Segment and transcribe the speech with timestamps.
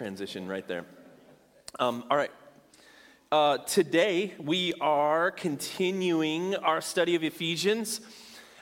[0.00, 0.86] transition right there.
[1.78, 2.30] Um, all right.
[3.30, 8.00] Uh, today, we are continuing our study of Ephesians.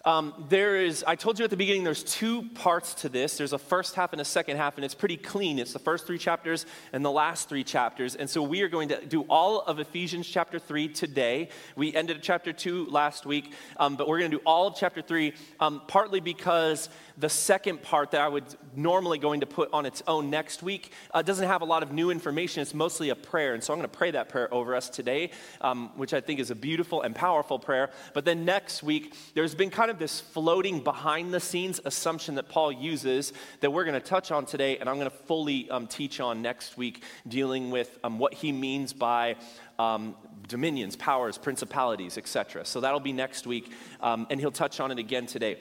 [0.08, 3.36] Um, there is, I told you at the beginning, there's two parts to this.
[3.36, 5.58] There's a first half and a second half, and it's pretty clean.
[5.58, 8.14] It's the first three chapters and the last three chapters.
[8.14, 11.50] And so we are going to do all of Ephesians chapter 3 today.
[11.76, 15.02] We ended chapter 2 last week, um, but we're going to do all of chapter
[15.02, 19.84] 3, um, partly because the second part that I would normally going to put on
[19.84, 22.62] its own next week uh, doesn't have a lot of new information.
[22.62, 23.52] It's mostly a prayer.
[23.52, 26.40] And so I'm going to pray that prayer over us today, um, which I think
[26.40, 27.90] is a beautiful and powerful prayer.
[28.14, 32.48] But then next week, there's been kind of this floating behind the scenes assumption that
[32.48, 35.86] Paul uses that we're going to touch on today, and I'm going to fully um,
[35.86, 39.36] teach on next week, dealing with um, what he means by
[39.78, 40.16] um,
[40.46, 42.64] dominions, powers, principalities, etc.
[42.64, 45.58] So that'll be next week, um, and he'll touch on it again today.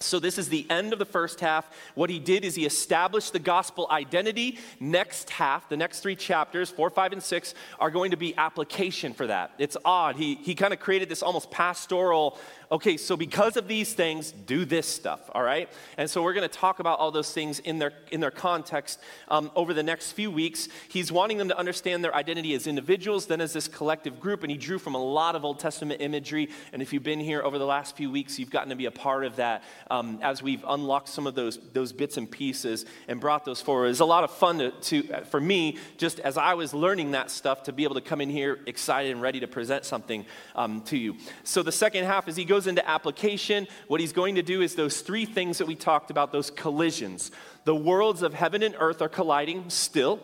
[0.00, 1.68] So, this is the end of the first half.
[1.96, 4.58] What he did is he established the gospel identity.
[4.78, 9.12] Next half, the next three chapters, four, five, and six, are going to be application
[9.12, 9.50] for that.
[9.58, 10.14] It's odd.
[10.14, 12.38] He, he kind of created this almost pastoral
[12.70, 15.68] okay, so because of these things, do this stuff, all right?
[15.96, 19.00] And so we're going to talk about all those things in their, in their context
[19.28, 20.68] um, over the next few weeks.
[20.88, 24.50] He's wanting them to understand their identity as individuals, then as this collective group, and
[24.50, 26.50] he drew from a lot of Old Testament imagery.
[26.72, 28.90] And if you've been here over the last few weeks, you've gotten to be a
[28.90, 33.20] part of that um, as we've unlocked some of those, those bits and pieces and
[33.20, 33.88] brought those forward.
[33.88, 37.30] It's a lot of fun to, to, for me, just as I was learning that
[37.30, 40.82] stuff, to be able to come in here excited and ready to present something um,
[40.82, 41.16] to you.
[41.44, 44.74] So the second half, as he goes into application, what he's going to do is
[44.74, 47.30] those three things that we talked about, those collisions.
[47.64, 50.20] The worlds of heaven and earth are colliding still.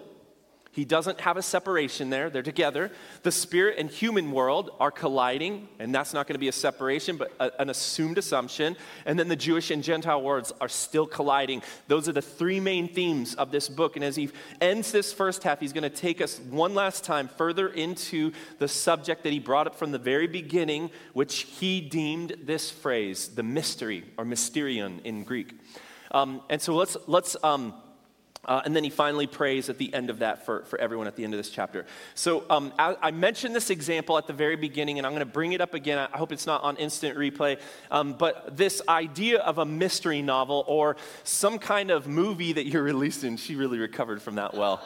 [0.75, 2.91] He doesn't have a separation there, they're together.
[3.23, 7.17] The spirit and human world are colliding, and that's not going to be a separation,
[7.17, 8.77] but a, an assumed assumption.
[9.07, 11.63] And then the Jewish and Gentile worlds are still colliding.
[11.87, 13.95] Those are the three main themes of this book.
[13.95, 17.29] And as he ends this first half, he's going to take us one last time
[17.29, 22.35] further into the subject that he brought up from the very beginning, which he deemed
[22.43, 25.55] this phrase, the mystery, or mysterion in Greek.
[26.11, 27.75] Um, and so let's, let's, um,
[28.47, 31.17] uh, and then he finally prays at the end of that for, for everyone at
[31.17, 31.87] the end of this chapter.
[32.15, 35.33] So um, I, I, mentioned this example at the very beginning, and I'm going to
[35.33, 35.99] bring it up again.
[35.99, 37.59] I hope it's not on instant replay.
[37.91, 42.83] Um, but this idea of a mystery novel or some kind of movie that you're
[42.95, 44.83] releasing, she really recovered from that well.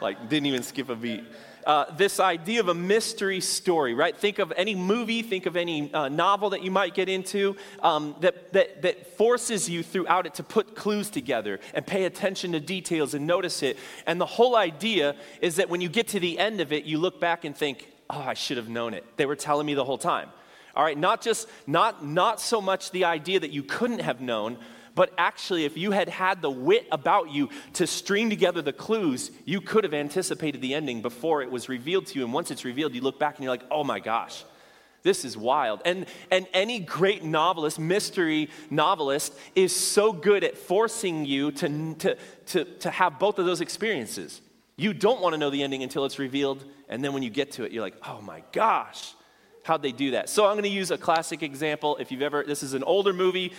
[0.00, 1.24] like, didn't even skip a beat
[1.66, 4.16] uh, this idea of a mystery story, right?
[4.16, 8.14] Think of any movie, think of any uh, novel that you might get into um,
[8.20, 12.60] that, that, that forces you throughout it to put clues together and pay attention to
[12.60, 13.78] details and notice it.
[14.06, 16.98] And the whole idea is that when you get to the end of it, you
[16.98, 19.04] look back and think, oh, I should have known it.
[19.16, 20.28] They were telling me the whole time.
[20.74, 24.56] All right, not just, not, not so much the idea that you couldn't have known,
[24.94, 29.30] but actually, if you had had the wit about you to string together the clues,
[29.44, 32.24] you could have anticipated the ending before it was revealed to you.
[32.24, 34.44] And once it's revealed, you look back and you're like, oh my gosh,
[35.02, 35.82] this is wild.
[35.84, 42.16] And, and any great novelist, mystery novelist, is so good at forcing you to, to,
[42.46, 44.40] to, to have both of those experiences.
[44.76, 46.64] You don't want to know the ending until it's revealed.
[46.88, 49.14] And then when you get to it, you're like, oh my gosh,
[49.64, 50.28] how'd they do that?
[50.28, 51.96] So I'm going to use a classic example.
[51.98, 53.52] If you've ever, this is an older movie.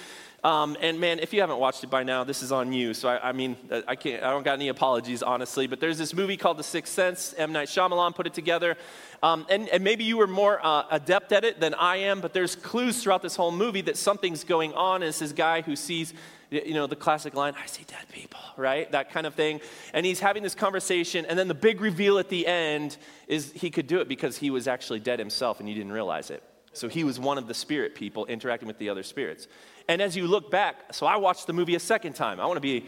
[0.43, 2.93] Um, and man, if you haven't watched it by now, this is on you.
[2.93, 4.21] So I, I, mean, uh, I can't.
[4.23, 5.67] I don't got any apologies, honestly.
[5.67, 7.33] But there's this movie called The Sixth Sense.
[7.37, 8.75] M Night Shyamalan put it together,
[9.21, 12.19] um, and, and, maybe you were more uh, adept at it than I am.
[12.19, 14.95] But there's clues throughout this whole movie that something's going on.
[14.95, 16.13] And it's this guy who sees,
[16.53, 18.91] you know, the classic line, "I see dead people," right?
[18.91, 19.61] That kind of thing.
[19.93, 22.97] And he's having this conversation, and then the big reveal at the end
[23.27, 26.29] is he could do it because he was actually dead himself, and you didn't realize
[26.29, 26.43] it.
[26.73, 29.47] So he was one of the spirit people interacting with the other spirits.
[29.87, 32.39] And as you look back, so I watched the movie a second time.
[32.39, 32.85] I want to be,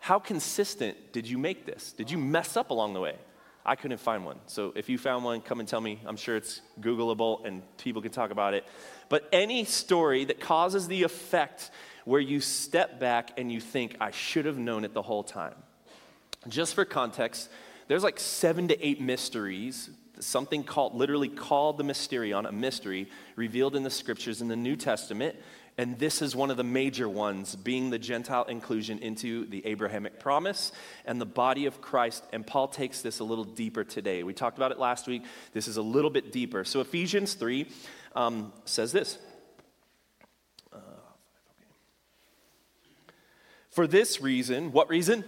[0.00, 1.92] how consistent did you make this?
[1.92, 3.16] Did you mess up along the way?
[3.64, 4.38] I couldn't find one.
[4.46, 6.00] So if you found one, come and tell me.
[6.06, 8.64] I'm sure it's Googleable and people can talk about it.
[9.08, 11.70] But any story that causes the effect
[12.06, 15.56] where you step back and you think, I should have known it the whole time.
[16.46, 17.50] Just for context,
[17.88, 23.74] there's like seven to eight mysteries, something called, literally called the mysterion, a mystery, revealed
[23.74, 25.34] in the scriptures in the New Testament.
[25.78, 30.20] And this is one of the major ones, being the Gentile inclusion into the Abrahamic
[30.20, 30.70] promise
[31.06, 32.22] and the body of Christ.
[32.32, 34.22] And Paul takes this a little deeper today.
[34.22, 35.24] We talked about it last week.
[35.52, 36.62] This is a little bit deeper.
[36.62, 37.66] So Ephesians 3
[38.14, 39.18] um, says this.
[43.76, 45.22] For this reason, what reason?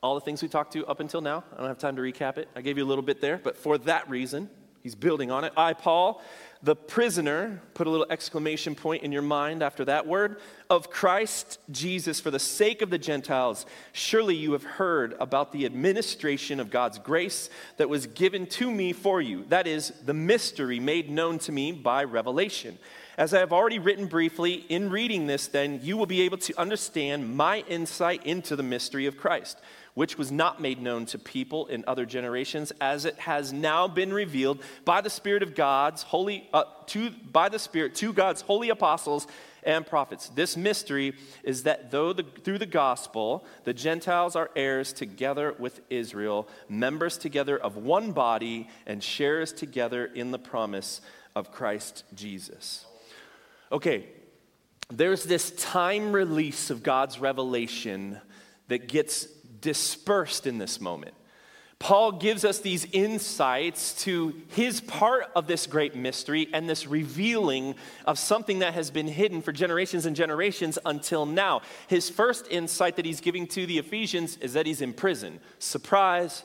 [0.00, 1.42] All the things we talked to up until now.
[1.52, 2.48] I don't have time to recap it.
[2.54, 3.40] I gave you a little bit there.
[3.42, 4.48] But for that reason,
[4.84, 5.52] he's building on it.
[5.56, 6.22] I, Paul,
[6.62, 10.36] the prisoner, put a little exclamation point in your mind after that word,
[10.70, 13.66] of Christ Jesus for the sake of the Gentiles.
[13.90, 18.92] Surely you have heard about the administration of God's grace that was given to me
[18.92, 19.44] for you.
[19.48, 22.78] That is, the mystery made known to me by revelation.
[23.16, 26.60] As I have already written briefly, in reading this, then, you will be able to
[26.60, 29.58] understand my insight into the mystery of Christ
[29.96, 34.12] which was not made known to people in other generations, as it has now been
[34.12, 38.68] revealed by the Spirit of God's holy, uh, to, by the Spirit to God's holy
[38.68, 39.26] apostles
[39.62, 40.28] and prophets.
[40.28, 45.80] This mystery is that though the, through the gospel the Gentiles are heirs together with
[45.88, 51.00] Israel, members together of one body, and sharers together in the promise
[51.34, 52.85] of Christ Jesus.
[53.72, 54.06] Okay,
[54.90, 58.20] there's this time release of God's revelation
[58.68, 59.24] that gets
[59.60, 61.14] dispersed in this moment.
[61.78, 67.74] Paul gives us these insights to his part of this great mystery and this revealing
[68.06, 71.60] of something that has been hidden for generations and generations until now.
[71.86, 75.38] His first insight that he's giving to the Ephesians is that he's in prison.
[75.58, 76.44] Surprise!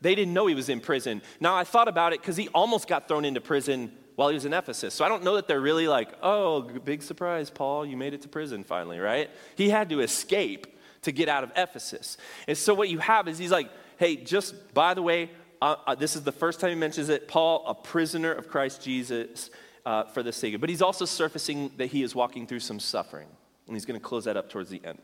[0.00, 1.20] They didn't know he was in prison.
[1.40, 4.44] Now, I thought about it because he almost got thrown into prison while he was
[4.44, 4.94] in Ephesus.
[4.94, 8.22] So I don't know that they're really like, oh, big surprise, Paul, you made it
[8.22, 9.30] to prison finally, right?
[9.54, 10.66] He had to escape
[11.02, 12.16] to get out of Ephesus.
[12.48, 15.30] And so what you have is he's like, hey, just by the way,
[15.62, 17.28] uh, uh, this is the first time he mentions it.
[17.28, 19.50] Paul, a prisoner of Christ Jesus
[19.86, 20.60] uh, for the sake of.
[20.60, 23.28] But he's also surfacing that he is walking through some suffering.
[23.68, 24.98] And he's going to close that up towards the end.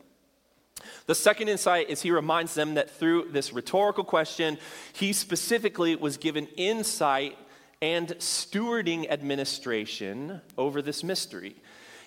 [1.05, 4.57] The second insight is he reminds them that through this rhetorical question,
[4.91, 7.37] he specifically was given insight
[7.81, 11.55] and stewarding administration over this mystery.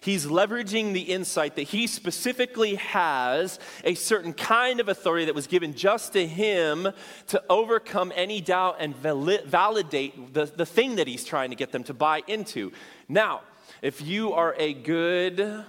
[0.01, 5.49] He's leveraging the insight that he specifically has a certain kind of authority that was
[5.49, 6.89] given just to him
[7.29, 11.85] to overcome any doubt and validate the, the thing that he's trying to get them
[11.85, 12.73] to buy into.
[13.09, 13.43] Now,
[13.83, 15.65] if you are a good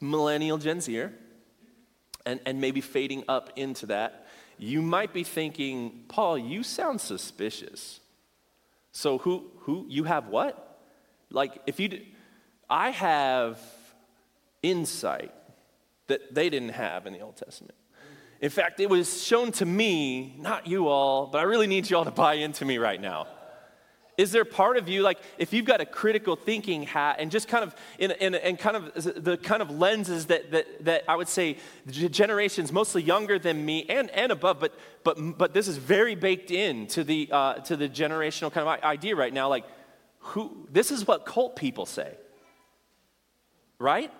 [0.00, 1.12] millennial Gen Zer,
[2.28, 4.26] and, and maybe fading up into that,
[4.58, 8.00] you might be thinking, Paul, you sound suspicious.
[8.98, 10.80] So who who you have what?
[11.30, 12.00] Like if you
[12.68, 13.60] I have
[14.60, 15.32] insight
[16.08, 17.76] that they didn't have in the Old Testament.
[18.40, 21.96] In fact, it was shown to me, not you all, but I really need you
[21.96, 23.28] all to buy into me right now.
[24.18, 27.48] Is there part of you, like, if you've got a critical thinking hat and just
[27.48, 31.16] kind of, in, in, in kind of the kind of lenses that, that, that I
[31.16, 31.56] would say
[31.88, 36.50] generations mostly younger than me and, and above, but, but, but this is very baked
[36.50, 39.64] in to the, uh, to the generational kind of idea right now, like,
[40.18, 42.14] who, this is what cult people say
[43.78, 44.12] right?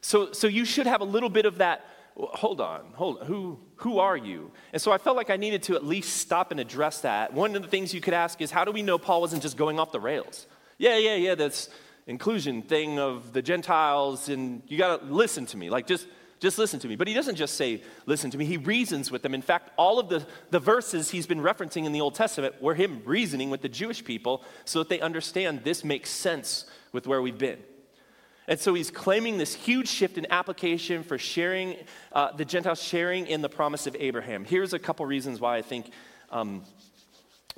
[0.00, 1.84] So, so you should have a little bit of that.
[2.16, 3.26] Hold on, hold on.
[3.26, 4.50] Who, who are you?
[4.72, 7.32] And so I felt like I needed to at least stop and address that.
[7.32, 9.56] One of the things you could ask is how do we know Paul wasn't just
[9.56, 10.46] going off the rails?
[10.78, 11.70] Yeah, yeah, yeah, that's
[12.06, 15.70] inclusion thing of the Gentiles, and you got to listen to me.
[15.70, 16.08] Like, just,
[16.40, 16.96] just listen to me.
[16.96, 19.34] But he doesn't just say, listen to me, he reasons with them.
[19.34, 22.74] In fact, all of the, the verses he's been referencing in the Old Testament were
[22.74, 27.22] him reasoning with the Jewish people so that they understand this makes sense with where
[27.22, 27.58] we've been.
[28.48, 31.76] And so he's claiming this huge shift in application for sharing,
[32.12, 34.46] uh, the Gentiles sharing in the promise of Abraham.
[34.46, 35.90] Here's a couple reasons why I think
[36.30, 36.64] um,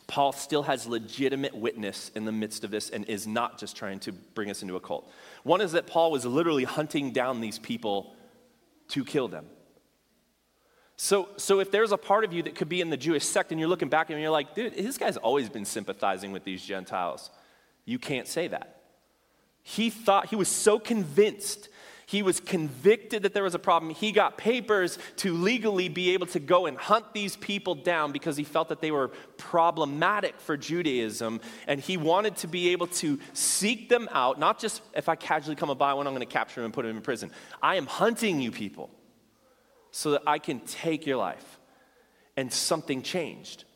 [0.08, 4.00] Paul still has legitimate witness in the midst of this and is not just trying
[4.00, 5.08] to bring us into a cult.
[5.44, 8.12] One is that Paul was literally hunting down these people
[8.88, 9.46] to kill them.
[10.96, 13.52] So, so if there's a part of you that could be in the Jewish sect
[13.52, 16.62] and you're looking back and you're like, dude, this guy's always been sympathizing with these
[16.64, 17.30] Gentiles,
[17.84, 18.79] you can't say that.
[19.62, 21.68] He thought, he was so convinced,
[22.06, 23.94] he was convicted that there was a problem.
[23.94, 28.36] He got papers to legally be able to go and hunt these people down because
[28.36, 31.40] he felt that they were problematic for Judaism.
[31.68, 35.54] And he wanted to be able to seek them out, not just if I casually
[35.54, 37.30] come by one, I'm going to capture them and put them in prison.
[37.62, 38.90] I am hunting you people
[39.92, 41.60] so that I can take your life.
[42.36, 43.66] And something changed.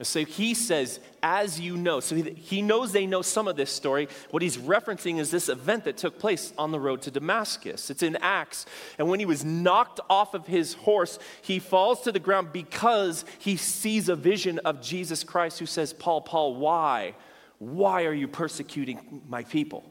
[0.00, 1.98] So he says, as you know.
[1.98, 4.08] So he knows they know some of this story.
[4.30, 7.90] What he's referencing is this event that took place on the road to Damascus.
[7.90, 8.64] It's in Acts.
[8.98, 13.24] And when he was knocked off of his horse, he falls to the ground because
[13.40, 17.16] he sees a vision of Jesus Christ who says, Paul, Paul, why?
[17.58, 19.84] Why are you persecuting my people?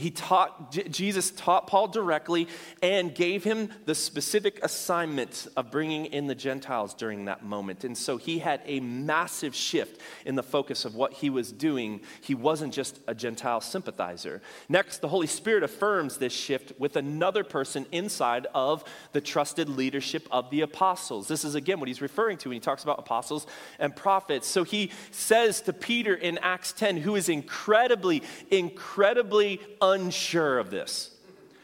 [0.00, 2.48] He taught, J- Jesus taught Paul directly
[2.82, 7.84] and gave him the specific assignment of bringing in the Gentiles during that moment.
[7.84, 12.00] And so he had a massive shift in the focus of what he was doing.
[12.20, 14.40] He wasn't just a Gentile sympathizer.
[14.68, 20.26] Next, the Holy Spirit affirms this shift with another person inside of the trusted leadership
[20.30, 21.28] of the apostles.
[21.28, 23.46] This is again what he's referring to when he talks about apostles
[23.78, 24.46] and prophets.
[24.46, 31.10] So he says to Peter in Acts 10, who is incredibly, incredibly unsure of this.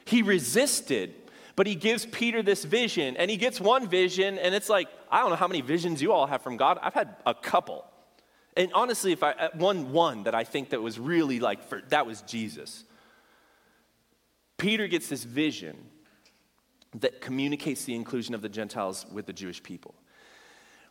[0.04, 1.14] He resisted,
[1.56, 5.21] but he gives Peter this vision, and he gets one vision, and it's like, I
[5.21, 6.78] don't know how many visions you all have from God.
[6.83, 7.85] I've had a couple.
[8.56, 11.83] And honestly, if I uh, one one that I think that was really like for,
[11.88, 12.85] that was Jesus.
[14.56, 15.76] Peter gets this vision
[17.00, 19.95] that communicates the inclusion of the Gentiles with the Jewish people.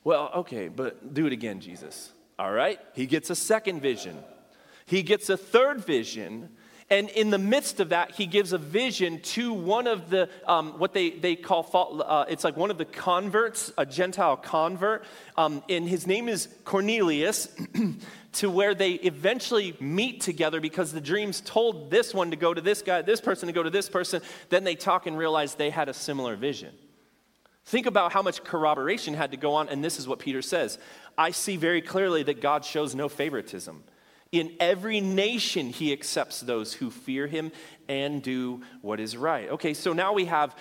[0.03, 2.13] Well, okay, but do it again, Jesus.
[2.37, 2.79] All right?
[2.93, 4.17] He gets a second vision.
[4.85, 6.49] He gets a third vision
[6.89, 10.77] and in the midst of that, he gives a vision to one of the, um,
[10.77, 15.03] what they, they call, uh, it's like one of the converts, a Gentile convert.
[15.35, 17.49] Um, and his name is Cornelius,
[18.33, 22.61] to where they eventually meet together because the dreams told this one to go to
[22.61, 24.21] this guy, this person to go to this person.
[24.49, 26.71] Then they talk and realize they had a similar vision.
[27.65, 30.77] Think about how much corroboration had to go on, and this is what Peter says
[31.17, 33.83] I see very clearly that God shows no favoritism.
[34.35, 37.53] In every nation, he accepts those who fear him
[37.87, 39.49] and do what is right.
[39.51, 40.57] Okay, so now we have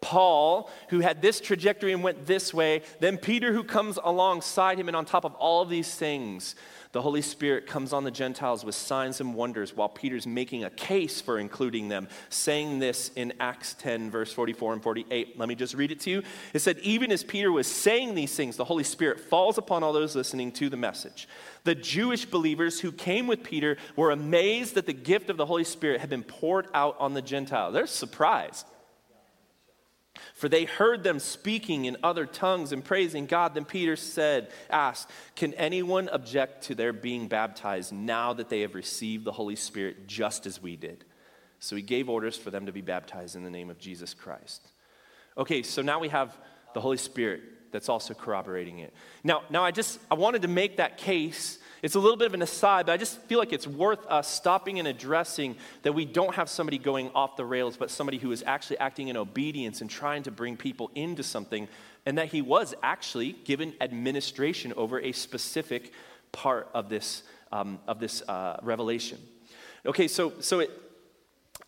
[0.00, 4.88] Paul, who had this trajectory and went this way, then Peter, who comes alongside him,
[4.88, 6.54] and on top of all of these things,
[6.92, 10.70] the Holy Spirit comes on the Gentiles with signs and wonders while Peter's making a
[10.70, 15.38] case for including them, saying this in Acts 10, verse 44 and 48.
[15.38, 16.22] Let me just read it to you.
[16.54, 19.92] It said, Even as Peter was saying these things, the Holy Spirit falls upon all
[19.92, 21.28] those listening to the message.
[21.64, 25.64] The Jewish believers who came with Peter were amazed that the gift of the Holy
[25.64, 27.74] Spirit had been poured out on the Gentiles.
[27.74, 28.66] They're surprised.
[30.34, 33.54] For they heard them speaking in other tongues and praising God.
[33.54, 38.74] Then Peter said, asked, Can anyone object to their being baptized now that they have
[38.74, 41.04] received the Holy Spirit just as we did?
[41.60, 44.66] So he gave orders for them to be baptized in the name of Jesus Christ.
[45.36, 46.36] Okay, so now we have
[46.74, 48.94] the Holy Spirit that's also corroborating it.
[49.24, 52.34] Now, now I just I wanted to make that case it's a little bit of
[52.34, 56.04] an aside, but I just feel like it's worth us stopping and addressing that we
[56.04, 59.80] don't have somebody going off the rails, but somebody who is actually acting in obedience
[59.80, 61.68] and trying to bring people into something,
[62.06, 65.92] and that he was actually given administration over a specific
[66.32, 69.18] part of this, um, of this uh, revelation.
[69.86, 70.70] Okay, so, so it,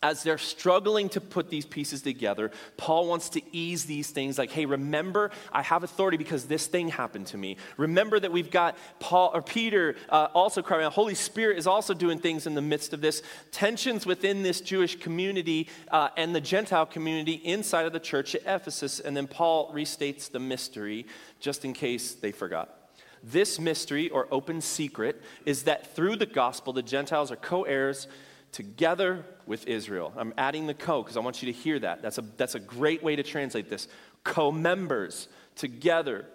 [0.03, 4.49] as they're struggling to put these pieces together, Paul wants to ease these things like,
[4.49, 7.57] hey, remember, I have authority because this thing happened to me.
[7.77, 10.93] Remember that we've got Paul or Peter uh, also crying out.
[10.93, 13.21] Holy Spirit is also doing things in the midst of this.
[13.51, 18.41] Tensions within this Jewish community uh, and the Gentile community inside of the church at
[18.41, 18.99] Ephesus.
[18.99, 21.05] And then Paul restates the mystery
[21.39, 22.75] just in case they forgot.
[23.23, 28.07] This mystery or open secret is that through the gospel, the Gentiles are co heirs
[28.51, 30.13] together with Israel.
[30.15, 32.01] I'm adding the co because I want you to hear that.
[32.01, 33.87] That's a, that's a great way to translate this.
[34.23, 36.25] Co members together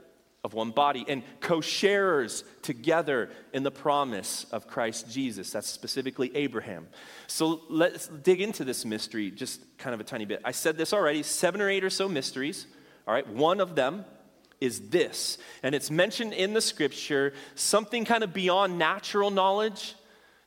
[0.46, 5.50] of one body and co sharers together in the promise of Christ Jesus.
[5.50, 6.86] That's specifically Abraham.
[7.26, 10.40] So let's dig into this mystery just kind of a tiny bit.
[10.44, 12.66] I said this already seven or eight or so mysteries.
[13.06, 14.04] All right, one of them
[14.60, 19.94] is this, and it's mentioned in the scripture something kind of beyond natural knowledge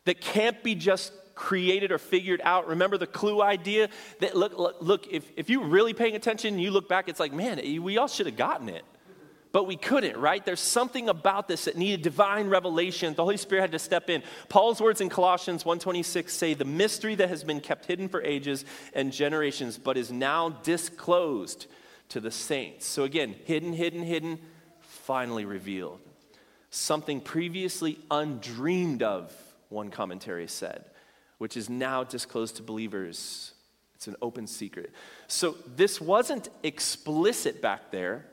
[0.06, 2.68] that can't be just created or figured out.
[2.68, 3.88] Remember the clue idea?
[4.20, 7.62] That look, look, if, if you're really paying attention, you look back, it's like, man,
[7.82, 8.84] we all should have gotten it.
[9.54, 10.46] But we couldn't, right?
[10.46, 13.16] There's something about this that needed divine revelation.
[13.16, 14.22] The Holy Spirit had to step in.
[14.50, 18.64] Paul's words in Colossians 1:26 say, "The mystery that has been kept hidden for ages
[18.94, 21.66] and generations, but is now disclosed
[22.10, 24.40] to the saints." So again, hidden, hidden, hidden,
[24.82, 26.00] finally revealed.
[26.70, 29.34] Something previously undreamed of,
[29.70, 30.86] one commentary said
[31.40, 33.54] which is now disclosed to believers.
[33.96, 34.92] It's an open secret.
[35.28, 38.26] So this wasn't explicit back there,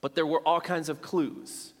[0.00, 1.72] but there were all kinds of clues.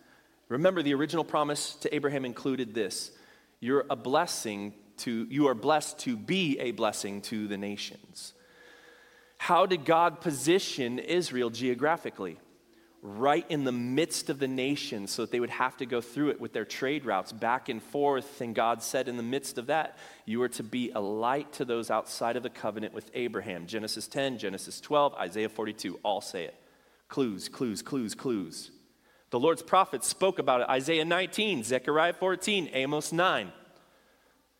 [0.48, 3.10] Remember, the original promise to Abraham included this
[3.58, 8.34] You're a blessing to, you are blessed to be a blessing to the nations.
[9.38, 12.38] How did God position Israel geographically?
[13.02, 16.30] Right in the midst of the nation so that they would have to go through
[16.30, 18.40] it with their trade routes back and forth.
[18.40, 21.64] And God said, in the midst of that, you are to be a light to
[21.64, 23.66] those outside of the covenant with Abraham.
[23.66, 26.54] Genesis 10, Genesis 12, Isaiah 42, all say it.
[27.08, 28.70] Clues, clues, clues, clues.
[29.30, 33.50] The Lord's prophets spoke about it Isaiah 19, Zechariah 14, Amos 9.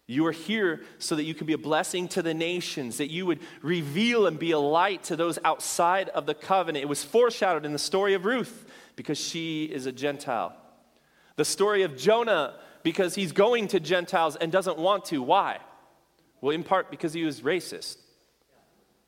[0.07, 3.25] You are here so that you can be a blessing to the nations, that you
[3.27, 6.83] would reveal and be a light to those outside of the covenant.
[6.83, 8.67] It was foreshadowed in the story of Ruth
[8.97, 10.57] because she is a Gentile.
[11.37, 15.23] The story of Jonah because he's going to Gentiles and doesn't want to.
[15.23, 15.59] Why?
[16.41, 17.97] Well, in part because he was racist.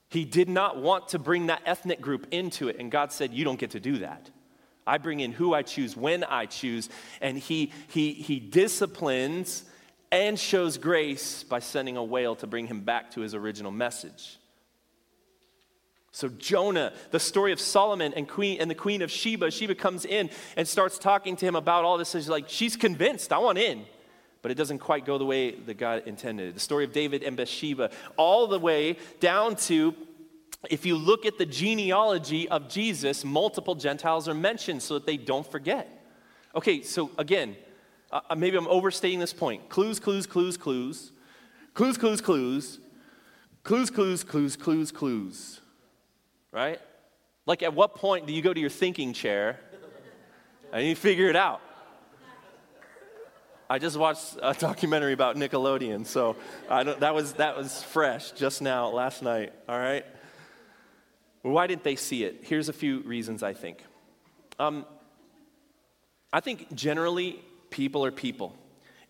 [0.08, 3.44] He did not want to bring that ethnic group into it, and God said, You
[3.44, 4.30] don't get to do that.
[4.86, 6.88] I bring in who I choose when I choose,
[7.20, 9.64] and He, he, he disciplines
[10.14, 14.38] and shows grace by sending a whale to bring him back to his original message.
[16.12, 20.04] So Jonah, the story of Solomon and queen and the queen of Sheba, Sheba comes
[20.04, 22.12] in and starts talking to him about all this.
[22.12, 23.84] She's like, she's convinced, I want in.
[24.40, 26.54] But it doesn't quite go the way that God intended.
[26.54, 29.96] The story of David and Bathsheba, all the way down to
[30.70, 35.16] if you look at the genealogy of Jesus, multiple Gentiles are mentioned so that they
[35.16, 35.90] don't forget.
[36.54, 37.56] Okay, so again,
[38.14, 39.68] uh, maybe I'm overstating this point.
[39.68, 41.10] Clues, clues, clues, clues.
[41.74, 42.78] Clues, clues, clues.
[43.64, 45.60] Clues, clues, clues, clues, clues.
[46.52, 46.80] Right?
[47.46, 49.58] Like, at what point do you go to your thinking chair
[50.72, 51.60] and you figure it out?
[53.68, 56.36] I just watched a documentary about Nickelodeon, so
[56.68, 60.04] that, was, that was fresh just now, last night, all right?
[61.42, 62.42] Why didn't they see it?
[62.42, 63.82] Here's a few reasons, I think.
[64.58, 64.86] Um,
[66.32, 67.42] I think generally
[67.74, 68.54] people are people.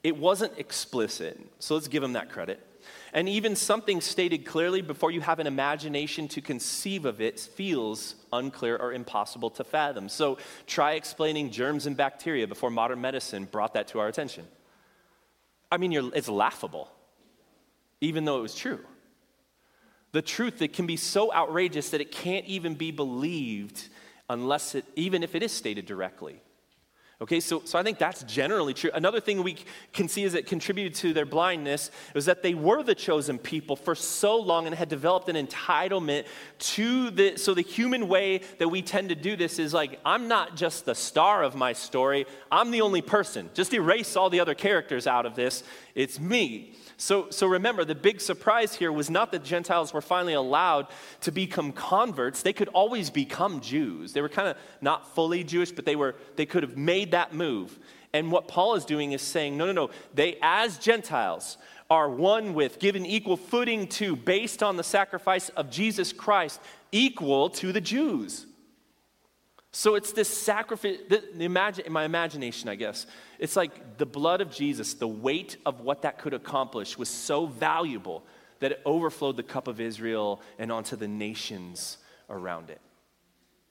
[0.02, 2.66] It wasn't explicit, so let's give them that credit.
[3.12, 8.14] And even something stated clearly before you have an imagination to conceive of it feels
[8.32, 10.08] unclear or impossible to fathom.
[10.08, 14.46] So try explaining germs and bacteria before modern medicine brought that to our attention.
[15.70, 16.90] I mean, it's laughable,
[18.00, 18.80] even though it was true.
[20.12, 23.88] The truth that can be so outrageous that it can't even be believed
[24.30, 26.40] unless it, even if it is stated directly.
[27.20, 28.90] Okay, so, so I think that's generally true.
[28.92, 29.56] Another thing we
[29.92, 33.76] can see is it contributed to their blindness was that they were the chosen people
[33.76, 36.26] for so long and had developed an entitlement
[36.58, 37.36] to the.
[37.36, 40.86] So the human way that we tend to do this is like, I'm not just
[40.86, 43.48] the star of my story, I'm the only person.
[43.54, 45.62] Just erase all the other characters out of this.
[45.94, 46.74] It's me.
[46.96, 50.86] So, so remember, the big surprise here was not that Gentiles were finally allowed
[51.22, 52.42] to become converts.
[52.42, 54.12] They could always become Jews.
[54.12, 57.34] They were kind of not fully Jewish, but they, were, they could have made that
[57.34, 57.78] move.
[58.12, 59.90] And what Paul is doing is saying, no, no, no.
[60.14, 61.58] They, as Gentiles,
[61.90, 66.60] are one with, given equal footing to, based on the sacrifice of Jesus Christ,
[66.92, 68.46] equal to the Jews.
[69.76, 70.98] So it's this sacrifice,
[71.36, 73.08] imagine, in my imagination, I guess,
[73.40, 77.46] it's like the blood of Jesus, the weight of what that could accomplish was so
[77.46, 78.22] valuable
[78.60, 81.98] that it overflowed the cup of Israel and onto the nations
[82.30, 82.80] around it.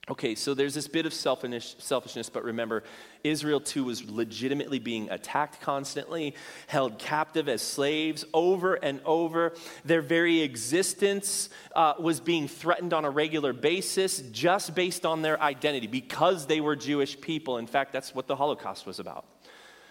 [0.10, 2.84] Okay, so there's this bit of selfishness, but remember,
[3.24, 6.36] Israel too was legitimately being attacked constantly,
[6.68, 9.54] held captive as slaves over and over.
[9.86, 15.42] Their very existence uh, was being threatened on a regular basis just based on their
[15.42, 17.58] identity because they were Jewish people.
[17.58, 19.24] In fact, that's what the Holocaust was about.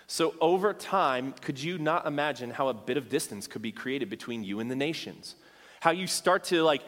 [0.09, 4.11] So, over time, could you not imagine how a bit of distance could be created
[4.11, 5.37] between you and the nations?
[5.81, 6.83] How you start to like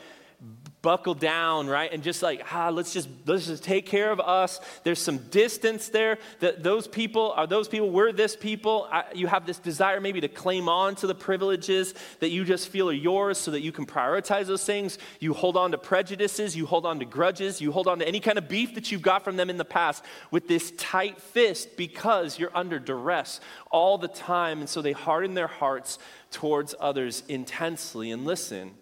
[0.85, 1.91] buckle down, right?
[1.91, 4.61] And just like, ah, let's just let's just take care of us.
[4.85, 6.19] There's some distance there.
[6.41, 7.91] That those people are those people.
[7.91, 8.87] We're this people.
[8.93, 12.69] I, you have this desire maybe to claim on to the privileges that you just
[12.69, 14.99] feel are yours, so that you can prioritize those things.
[15.21, 16.55] You hold on to prejudices.
[16.55, 17.63] You hold on to grudges.
[17.63, 19.65] You hold on to any kind of beef that you've got from them in the
[19.65, 24.93] past with this tight fist because you're under duress all the time, and so they
[24.93, 25.99] harden their hearts
[26.31, 28.11] towards others intensely.
[28.11, 28.73] And listen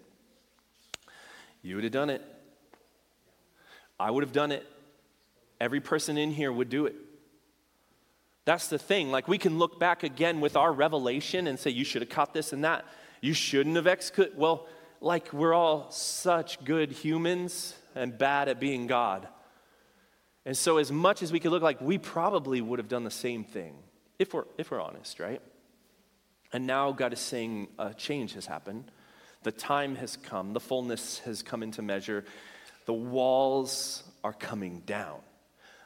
[1.63, 2.23] you would have done it.
[3.99, 4.67] I would have done it.
[5.61, 6.97] Every person in here would do it.
[8.45, 9.13] That's the thing.
[9.13, 12.35] Like, we can look back again with our revelation and say, you should have caught
[12.35, 12.85] this and that.
[13.21, 14.37] You shouldn't have executed.
[14.37, 14.67] Well,
[15.01, 19.29] like, we're all such good humans and bad at being God.
[20.45, 23.11] And so, as much as we could look like, we probably would have done the
[23.13, 23.77] same thing,
[24.19, 25.41] if we're, if we're honest, right?
[26.53, 28.91] And now God is saying a change has happened.
[29.43, 32.25] The time has come, the fullness has come into measure.
[32.87, 35.21] The walls are coming down.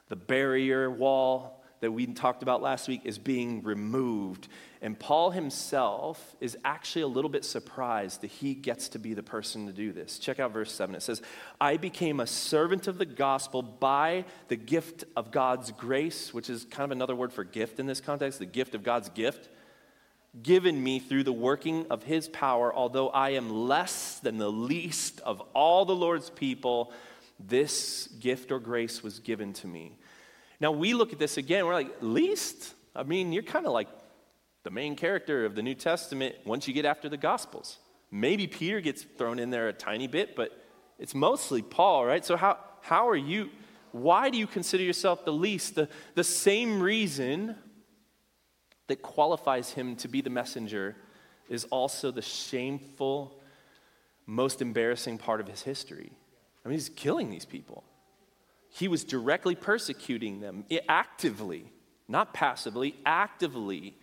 [0.08, 4.48] The barrier wall that we talked about last week is being removed.
[4.80, 9.22] And Paul himself is actually a little bit surprised that he gets to be the
[9.22, 10.18] person to do this.
[10.18, 10.94] Check out verse 7.
[10.94, 11.22] It says,
[11.60, 16.64] I became a servant of the gospel by the gift of God's grace, which is
[16.64, 19.48] kind of another word for gift in this context, the gift of God's gift
[20.42, 25.20] given me through the working of his power, although I am less than the least
[25.20, 26.92] of all the Lord's people,
[27.38, 29.96] this gift or grace was given to me.
[30.60, 32.74] Now we look at this again, we're like, least?
[32.94, 33.88] I mean, you're kind of like
[34.62, 37.78] the main character of the New Testament once you get after the Gospels.
[38.10, 40.50] Maybe Peter gets thrown in there a tiny bit, but
[40.98, 42.24] it's mostly Paul, right?
[42.24, 43.50] So, how, how are you?
[43.92, 45.74] Why do you consider yourself the least?
[45.74, 47.56] The, the same reason
[48.88, 50.96] that qualifies him to be the messenger
[51.48, 53.38] is also the shameful,
[54.26, 56.10] most embarrassing part of his history.
[56.64, 57.84] I mean, he's killing these people.
[58.68, 61.70] He was directly persecuting them actively,
[62.08, 63.96] not passively, actively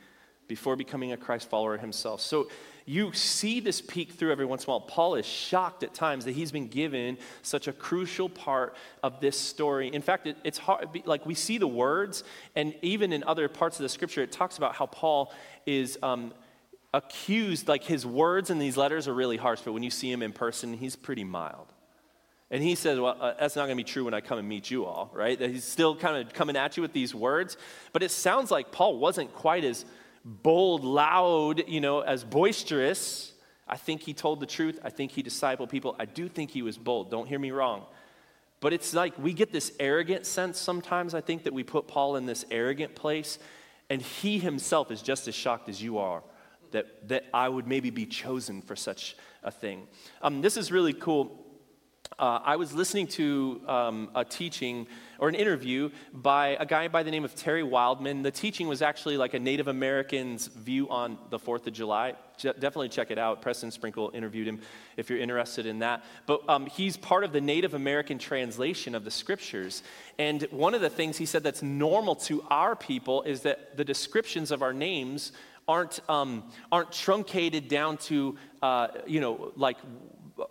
[0.47, 2.21] before becoming a Christ follower himself.
[2.21, 2.49] So
[2.85, 4.81] you see this peek through every once in a while.
[4.81, 9.39] Paul is shocked at times that he's been given such a crucial part of this
[9.39, 9.87] story.
[9.87, 12.23] In fact, it, it's hard, like we see the words,
[12.55, 15.33] and even in other parts of the scripture, it talks about how Paul
[15.65, 16.33] is um,
[16.93, 20.21] accused, like his words in these letters are really harsh, but when you see him
[20.21, 21.73] in person, he's pretty mild.
[22.51, 24.47] And he says, Well, uh, that's not going to be true when I come and
[24.47, 25.39] meet you all, right?
[25.39, 27.57] That he's still kind of coming at you with these words.
[27.93, 29.85] But it sounds like Paul wasn't quite as
[30.23, 33.33] bold, loud, you know, as boisterous.
[33.67, 34.79] I think he told the truth.
[34.83, 35.95] I think he discipled people.
[35.99, 37.11] I do think he was bold.
[37.11, 37.85] Don't hear me wrong.
[38.59, 42.15] But it's like we get this arrogant sense sometimes, I think, that we put Paul
[42.15, 43.39] in this arrogant place.
[43.89, 46.23] And he himself is just as shocked as you are
[46.71, 49.87] that, that I would maybe be chosen for such a thing.
[50.21, 51.42] Um, this is really cool.
[52.19, 57.01] Uh, I was listening to um, a teaching or an interview by a guy by
[57.01, 58.21] the name of Terry Wildman.
[58.21, 62.13] The teaching was actually like a Native American's view on the 4th of July.
[62.37, 63.41] Je- definitely check it out.
[63.41, 64.59] Preston Sprinkle interviewed him
[64.95, 66.03] if you're interested in that.
[66.27, 69.81] But um, he's part of the Native American translation of the scriptures.
[70.19, 73.85] And one of the things he said that's normal to our people is that the
[73.85, 75.31] descriptions of our names
[75.67, 79.77] aren't, um, aren't truncated down to, uh, you know, like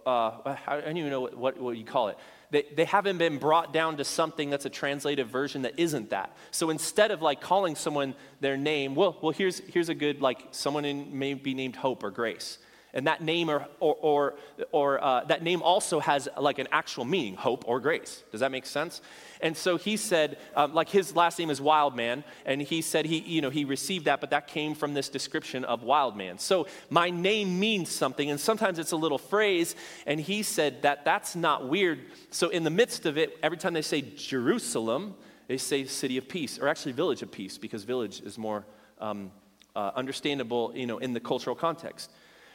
[0.07, 2.19] uh, I don't even know what, what, what you call it.
[2.51, 6.37] They, they haven't been brought down to something that's a translated version that isn't that.
[6.51, 10.49] So instead of like calling someone their name, well, well here's, here's a good, like
[10.51, 12.59] someone in, may be named Hope or Grace.
[12.95, 14.35] And that name or, or, or,
[14.71, 18.23] or uh, that name also has like an actual meaning, hope or grace.
[18.31, 19.01] Does that make sense?
[19.41, 23.19] And so he said, um, like his last name is Wildman, and he said he,
[23.19, 26.39] you know, he received that, but that came from this description of Wildman.
[26.39, 29.75] So my name means something, and sometimes it's a little phrase,
[30.07, 31.99] and he said that that's not weird.
[32.31, 35.15] So in the midst of it, every time they say Jerusalem,
[35.49, 38.67] they say city of peace, or actually village of peace, because village is more
[39.01, 39.33] um,
[39.75, 42.11] uh, understandable, you know, in the cultural context.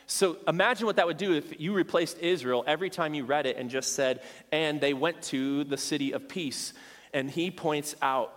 [0.07, 3.57] So imagine what that would do if you replaced Israel every time you read it
[3.57, 6.73] and just said, and they went to the city of peace.
[7.13, 8.33] And he points out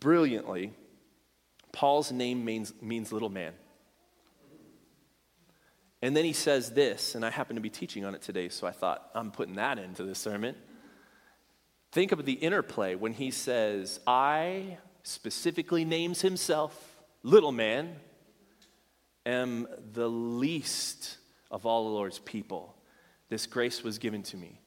[0.00, 0.74] brilliantly
[1.72, 3.52] Paul's name means, means little man.
[6.02, 8.66] And then he says this, and I happen to be teaching on it today, so
[8.66, 10.54] I thought I'm putting that into the sermon.
[11.92, 17.96] Think of the interplay when he says, I specifically names himself little man,
[19.26, 21.18] am the least
[21.50, 22.74] of all the Lord's people.
[23.28, 24.60] This grace was given to me.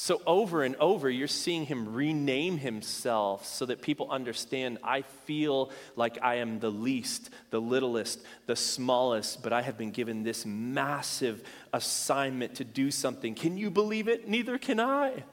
[0.00, 5.72] So, over and over, you're seeing him rename himself so that people understand I feel
[5.96, 10.46] like I am the least, the littlest, the smallest, but I have been given this
[10.46, 13.34] massive assignment to do something.
[13.34, 14.28] Can you believe it?
[14.28, 15.24] Neither can I.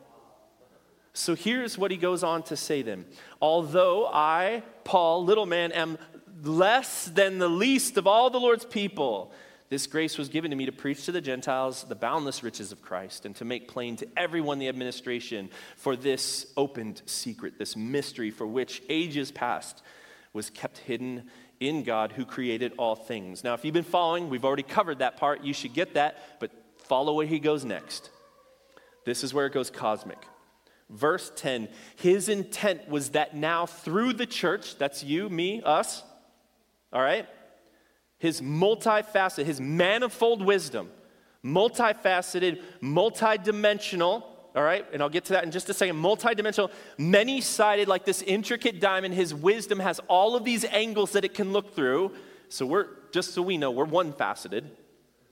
[1.14, 3.06] So, here's what he goes on to say then.
[3.40, 6.00] Although I, Paul, little man, am
[6.44, 9.32] less than the least of all the Lord's people.
[9.70, 12.82] This grace was given to me to preach to the Gentiles the boundless riches of
[12.82, 18.30] Christ and to make plain to everyone the administration for this opened secret, this mystery
[18.30, 19.82] for which ages past
[20.34, 23.44] was kept hidden in God who created all things.
[23.44, 25.44] Now, if you've been following, we've already covered that part.
[25.44, 28.12] You should get that, but follow where he goes next.
[29.06, 30.20] This is where it goes cosmic.
[30.90, 36.04] Verse 10 His intent was that now through the church, that's you, me, us,
[36.96, 37.28] all right?
[38.18, 40.90] His multifaceted, his manifold wisdom,
[41.44, 44.24] multifaceted, multidimensional,
[44.56, 44.86] all right?
[44.94, 45.98] And I'll get to that in just a second.
[45.98, 49.14] Multidimensional, many sided, like this intricate diamond.
[49.14, 52.14] His wisdom has all of these angles that it can look through.
[52.48, 54.72] So we're, just so we know, we're one faceted.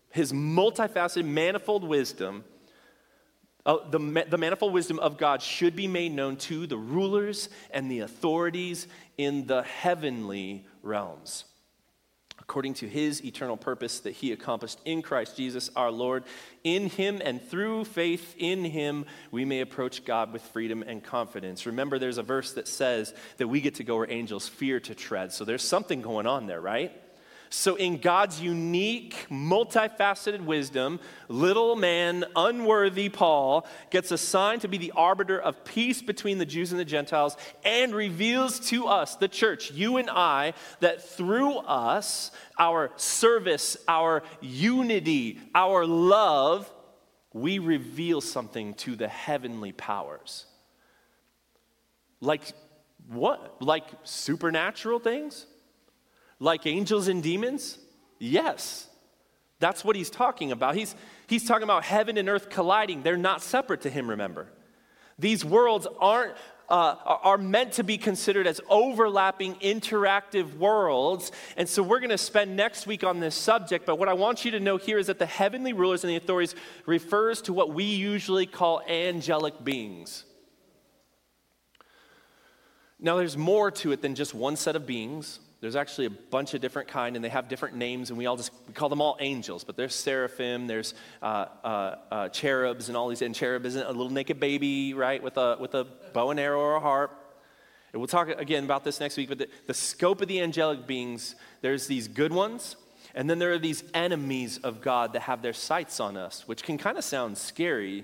[0.10, 2.44] His multifaceted, manifold wisdom.
[3.66, 7.90] Uh, the, the manifold wisdom of God should be made known to the rulers and
[7.90, 11.46] the authorities in the heavenly realms
[12.44, 16.26] according to his eternal purpose that he accomplished in Christ Jesus our Lord.
[16.66, 21.66] In him and through faith in him, we may approach God with freedom and confidence.
[21.66, 24.94] Remember, there's a verse that says that we get to go where angels fear to
[24.94, 25.32] tread.
[25.32, 26.92] So there's something going on there, right?
[27.56, 34.92] So, in God's unique, multifaceted wisdom, little man, unworthy Paul gets assigned to be the
[34.96, 39.70] arbiter of peace between the Jews and the Gentiles and reveals to us, the church,
[39.70, 46.74] you and I, that through us, our service, our unity, our love,
[47.34, 50.48] we reveal something to the heavenly powers.
[52.20, 52.42] Like
[53.10, 53.62] what?
[53.62, 55.46] Like supernatural things?
[56.40, 57.78] Like angels and demons?
[58.20, 58.88] Yes.
[59.60, 60.76] That's what he's talking about.
[60.76, 60.96] He's,
[61.28, 63.04] he's talking about heaven and earth colliding.
[63.04, 64.48] They're not separate to him, remember.
[65.18, 66.34] These worlds aren't,
[66.68, 71.32] uh, are meant to be considered as overlapping, interactive worlds.
[71.56, 73.86] And so we're going to spend next week on this subject.
[73.86, 76.18] But what I want you to know here is that the heavenly rulers and the
[76.18, 80.26] authorities refers to what we usually call angelic beings.
[83.00, 85.40] Now, there's more to it than just one set of beings.
[85.64, 88.36] There's actually a bunch of different kind, and they have different names, and we all
[88.36, 89.64] just we call them all angels.
[89.64, 93.22] But there's seraphim, there's uh, uh, uh, cherubs, and all these.
[93.22, 96.60] And cherub isn't a little naked baby, right, with a with a bow and arrow
[96.60, 97.18] or a harp.
[97.94, 99.30] And we'll talk again about this next week.
[99.30, 102.76] But the, the scope of the angelic beings, there's these good ones,
[103.16, 106.64] and then there are these enemies of God that have their sights on us, which
[106.64, 108.04] can kind of sound scary.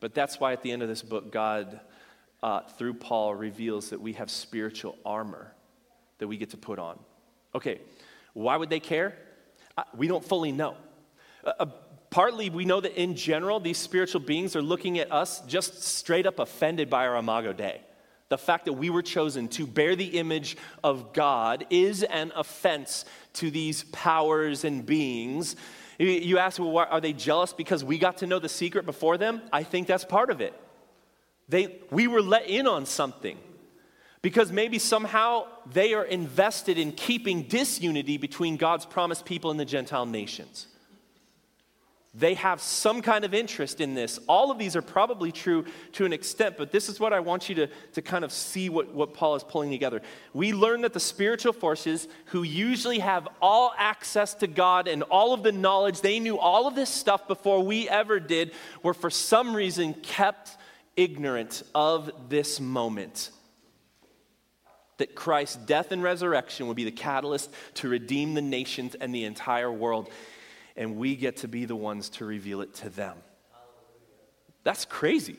[0.00, 1.80] But that's why at the end of this book, God,
[2.42, 5.54] uh, through Paul, reveals that we have spiritual armor
[6.18, 6.98] that we get to put on.
[7.54, 7.80] Okay,
[8.34, 9.16] why would they care?
[9.76, 10.76] Uh, we don't fully know.
[11.44, 11.66] Uh, uh,
[12.10, 16.26] partly, we know that in general, these spiritual beings are looking at us just straight
[16.26, 17.80] up offended by our Imago Dei.
[18.28, 23.06] The fact that we were chosen to bear the image of God is an offense
[23.34, 25.56] to these powers and beings.
[25.98, 29.40] You ask, well, are they jealous because we got to know the secret before them?
[29.50, 30.54] I think that's part of it.
[31.48, 33.38] They, we were let in on something
[34.28, 39.64] because maybe somehow they are invested in keeping disunity between God's promised people and the
[39.64, 40.66] Gentile nations.
[42.12, 44.20] They have some kind of interest in this.
[44.28, 47.48] All of these are probably true to an extent, but this is what I want
[47.48, 50.02] you to, to kind of see what, what Paul is pulling together.
[50.34, 55.32] We learn that the spiritual forces, who usually have all access to God and all
[55.32, 59.08] of the knowledge, they knew all of this stuff before we ever did, were for
[59.08, 60.54] some reason kept
[60.96, 63.30] ignorant of this moment
[64.98, 69.24] that Christ's death and resurrection would be the catalyst to redeem the nations and the
[69.24, 70.10] entire world.
[70.76, 73.16] And we get to be the ones to reveal it to them.
[74.64, 75.36] That's crazy.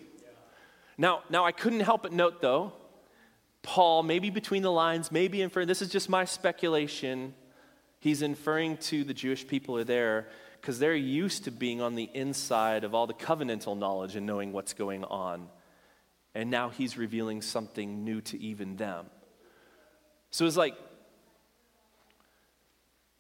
[0.98, 2.74] Now, now I couldn't help but note though,
[3.62, 7.34] Paul, maybe between the lines, maybe inferring, this is just my speculation.
[8.00, 12.10] He's inferring to the Jewish people are there because they're used to being on the
[12.14, 15.50] inside of all the covenantal knowledge and knowing what's going on.
[16.34, 19.08] And now he's revealing something new to even them.
[20.32, 20.76] So it's like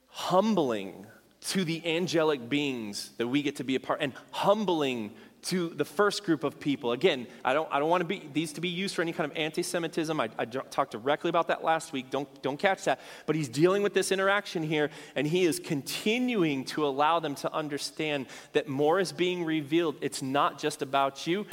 [0.07, 1.05] humbling
[1.41, 5.85] to the angelic beings that we get to be a part and humbling to the
[5.85, 6.91] first group of people.
[6.91, 9.31] Again, I don't, I don't want to be, these to be used for any kind
[9.31, 10.19] of anti Semitism.
[10.19, 12.09] I, I talked directly about that last week.
[12.09, 12.99] Don't, don't catch that.
[13.25, 17.53] But he's dealing with this interaction here, and he is continuing to allow them to
[17.53, 19.95] understand that more is being revealed.
[20.01, 21.45] It's not just about you.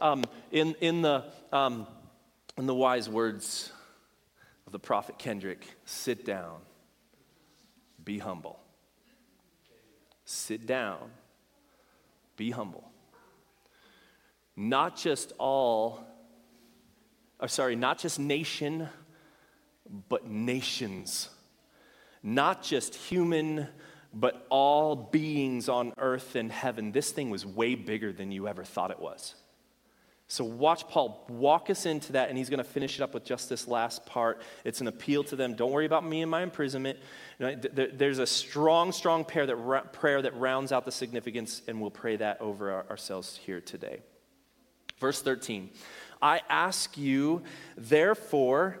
[0.00, 1.86] Um, in, in, the, um,
[2.56, 3.72] in the wise words
[4.72, 6.56] the prophet Kendrick sit down,
[8.02, 8.58] be humble.
[10.24, 11.10] Sit down,
[12.36, 12.90] be humble.
[14.56, 16.04] Not just all,
[17.38, 18.88] or sorry, not just nation,
[20.08, 21.28] but nations.
[22.22, 23.68] Not just human,
[24.14, 26.92] but all beings on earth and heaven.
[26.92, 29.34] This thing was way bigger than you ever thought it was.
[30.32, 33.22] So, watch Paul walk us into that, and he's going to finish it up with
[33.22, 34.40] just this last part.
[34.64, 35.54] It's an appeal to them.
[35.54, 36.98] Don't worry about me and my imprisonment.
[37.38, 42.16] There's a strong, strong prayer that, prayer that rounds out the significance, and we'll pray
[42.16, 44.00] that over ourselves here today.
[44.98, 45.68] Verse 13
[46.22, 47.42] I ask you,
[47.76, 48.78] therefore,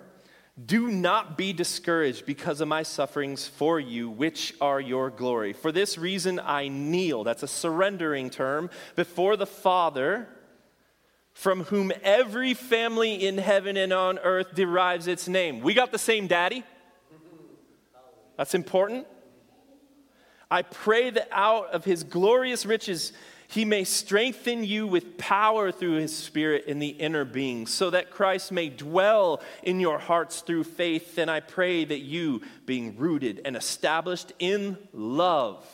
[0.64, 5.52] do not be discouraged because of my sufferings for you, which are your glory.
[5.52, 10.30] For this reason I kneel, that's a surrendering term, before the Father
[11.34, 15.60] from whom every family in heaven and on earth derives its name.
[15.60, 16.64] We got the same daddy.
[18.36, 19.06] That's important.
[20.50, 23.12] I pray that out of his glorious riches,
[23.48, 28.10] he may strengthen you with power through his spirit in the inner being, so that
[28.10, 31.18] Christ may dwell in your hearts through faith.
[31.18, 35.66] And I pray that you, being rooted and established in love,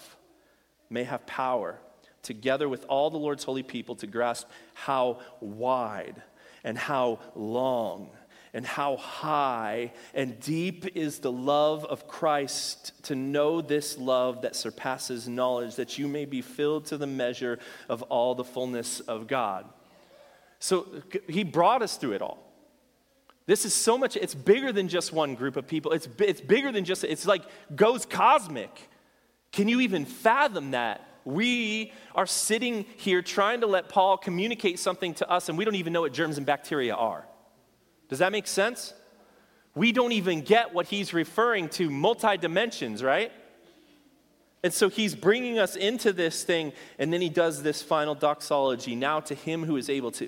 [0.91, 1.79] may have power
[2.29, 6.23] together with all the Lord's holy people to grasp how wide
[6.63, 8.11] and how long
[8.53, 14.55] and how high and deep is the love of Christ to know this love that
[14.55, 19.27] surpasses knowledge, that you may be filled to the measure of all the fullness of
[19.27, 19.65] God.
[20.59, 20.87] So
[21.29, 22.45] he brought us through it all.
[23.47, 25.93] This is so much, it's bigger than just one group of people.
[25.93, 27.43] It's, it's bigger than just, it's like
[27.75, 28.91] goes cosmic.
[29.53, 31.08] Can you even fathom that?
[31.29, 35.75] We are sitting here trying to let Paul communicate something to us, and we don't
[35.75, 37.27] even know what germs and bacteria are.
[38.09, 38.95] Does that make sense?
[39.75, 43.31] We don't even get what he's referring to multi dimensions, right?
[44.65, 48.97] And so he's bringing us into this thing, and then he does this final doxology.
[48.97, 50.27] Now to him who is able to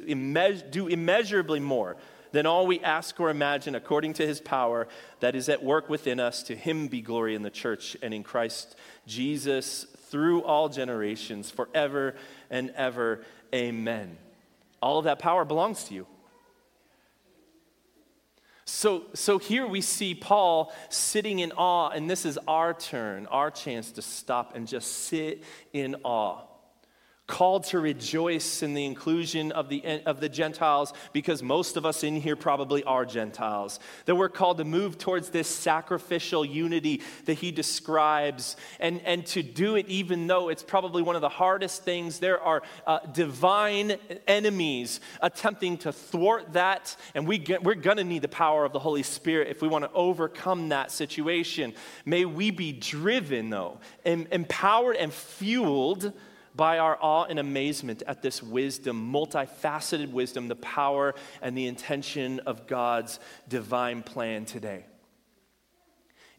[0.71, 1.97] do immeasurably more
[2.33, 4.87] than all we ask or imagine, according to his power
[5.21, 8.23] that is at work within us, to him be glory in the church and in
[8.23, 12.15] Christ Jesus through all generations, forever
[12.51, 13.25] and ever.
[13.55, 14.19] Amen.
[14.83, 16.07] All of that power belongs to you.
[18.65, 23.51] So, so here we see Paul sitting in awe, and this is our turn, our
[23.51, 25.43] chance to stop and just sit
[25.73, 26.50] in awe
[27.31, 32.03] called to rejoice in the inclusion of the, of the Gentiles because most of us
[32.03, 33.79] in here probably are Gentiles.
[34.07, 39.45] That we're called to move towards this sacrificial unity that he describes and, and to
[39.45, 42.19] do it even though it's probably one of the hardest things.
[42.19, 48.05] There are uh, divine enemies attempting to thwart that, and we get, we're going to
[48.05, 51.75] need the power of the Holy Spirit if we want to overcome that situation.
[52.05, 56.13] May we be driven, though, and empowered and fueled
[56.55, 62.41] by our awe and amazement at this wisdom, multifaceted wisdom, the power and the intention
[62.41, 64.85] of God's divine plan today.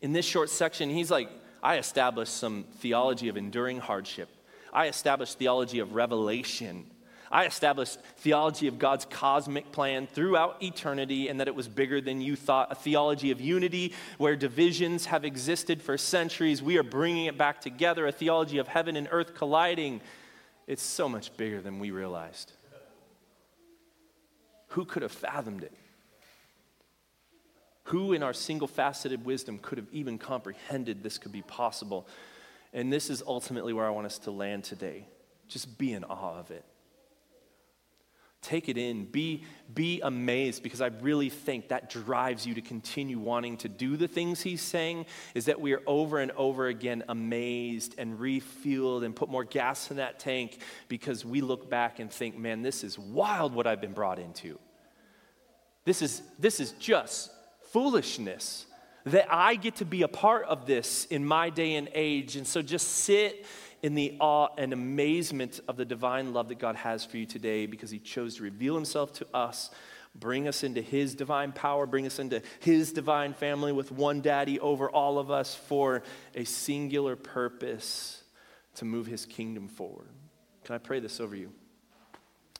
[0.02, 1.30] In this short section, he's like,
[1.64, 4.30] I established some theology of enduring hardship.
[4.74, 6.91] I established theology of revelation.
[7.32, 12.20] I established theology of God's cosmic plan throughout eternity and that it was bigger than
[12.20, 12.72] you thought.
[12.72, 16.62] A theology of unity where divisions have existed for centuries.
[16.62, 18.06] We are bringing it back together.
[18.06, 20.02] A theology of heaven and earth colliding.
[20.68, 22.52] It's so much bigger than we realized.
[24.70, 25.74] Who could have fathomed it?
[27.86, 32.08] Who, in our single faceted wisdom, could have even comprehended this could be possible?
[32.74, 35.08] And this is ultimately where I want us to land today.
[35.48, 36.64] Just be in awe of it.
[38.42, 39.06] Take it in.
[39.06, 43.98] Be, be amazed because I really think that drives you to continue wanting to do
[43.98, 45.06] the things he's saying.
[45.36, 49.92] Is that we are over and over again amazed and refueled and put more gas
[49.92, 53.82] in that tank because we look back and think, man, this is wild what I've
[53.82, 54.58] been brought into.
[55.86, 57.32] This is, this is just
[57.72, 58.66] foolishness
[59.06, 62.36] that I get to be a part of this in my day and age.
[62.36, 63.46] And so just sit
[63.82, 67.66] in the awe and amazement of the divine love that God has for you today
[67.66, 69.72] because He chose to reveal Himself to us,
[70.16, 74.60] bring us into His divine power, bring us into His divine family with one daddy
[74.60, 76.04] over all of us for
[76.36, 78.24] a singular purpose
[78.76, 80.10] to move His kingdom forward.
[80.64, 81.52] Can I pray this over you?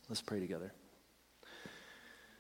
[0.10, 0.74] Let's pray together.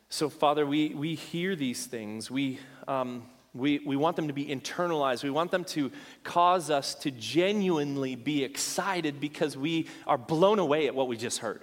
[0.09, 2.29] So, Father, we, we hear these things.
[2.29, 5.23] We, um, we, we want them to be internalized.
[5.23, 5.91] We want them to
[6.23, 11.39] cause us to genuinely be excited because we are blown away at what we just
[11.39, 11.61] heard.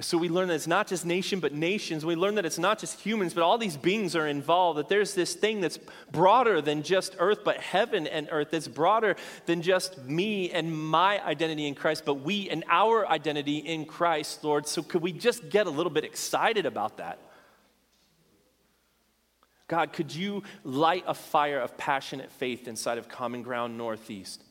[0.00, 2.06] So we learn that it's not just nation, but nations.
[2.06, 4.78] We learn that it's not just humans, but all these beings are involved.
[4.78, 5.80] That there's this thing that's
[6.12, 8.52] broader than just earth, but heaven and earth.
[8.52, 13.56] That's broader than just me and my identity in Christ, but we and our identity
[13.58, 14.68] in Christ, Lord.
[14.68, 17.18] So could we just get a little bit excited about that?
[19.68, 24.42] God, could you light a fire of passionate faith inside of Common Ground Northeast?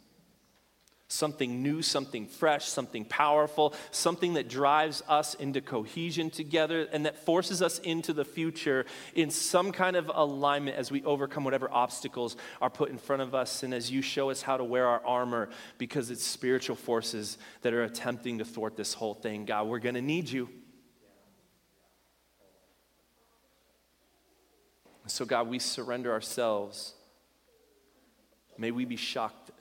[1.10, 7.25] Something new, something fresh, something powerful, something that drives us into cohesion together and that
[7.25, 12.36] forces us into the future in some kind of alignment as we overcome whatever obstacles
[12.62, 15.03] are put in front of us and as you show us how to wear our
[15.06, 19.45] armor because it's spiritual forces that are attempting to thwart this whole thing.
[19.45, 20.49] God, we're going to need you.
[25.08, 26.93] So, God, we surrender ourselves.
[28.58, 29.52] May we be shocked,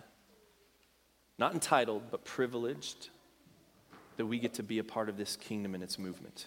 [1.38, 3.10] not entitled, but privileged
[4.16, 6.46] that we get to be a part of this kingdom and its movement.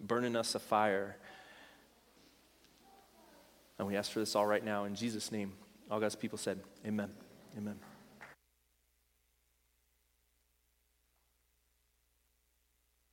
[0.00, 1.16] Burn in us a fire.
[3.78, 5.52] And we ask for this all right now in Jesus' name.
[5.90, 7.10] All God's people said, Amen.
[7.56, 7.78] Amen.